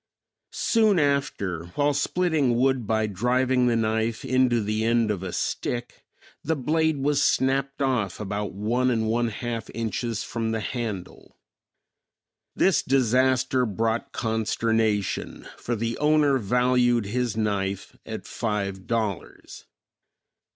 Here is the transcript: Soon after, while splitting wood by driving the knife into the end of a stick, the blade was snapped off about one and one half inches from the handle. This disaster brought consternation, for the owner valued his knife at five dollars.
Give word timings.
Soon 0.55 0.97
after, 0.97 1.65
while 1.75 1.93
splitting 1.93 2.55
wood 2.57 2.87
by 2.87 3.05
driving 3.05 3.67
the 3.67 3.75
knife 3.75 4.25
into 4.25 4.59
the 4.59 4.83
end 4.83 5.11
of 5.11 5.21
a 5.21 5.31
stick, 5.31 6.03
the 6.43 6.55
blade 6.55 6.97
was 6.97 7.21
snapped 7.21 7.83
off 7.83 8.19
about 8.19 8.51
one 8.51 8.89
and 8.89 9.07
one 9.07 9.27
half 9.27 9.69
inches 9.75 10.23
from 10.23 10.49
the 10.53 10.59
handle. 10.59 11.37
This 12.55 12.81
disaster 12.81 13.63
brought 13.67 14.11
consternation, 14.11 15.47
for 15.55 15.75
the 15.75 15.99
owner 15.99 16.39
valued 16.39 17.05
his 17.05 17.37
knife 17.37 17.95
at 18.03 18.25
five 18.25 18.87
dollars. 18.87 19.67